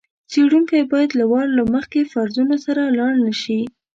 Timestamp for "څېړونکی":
0.31-0.79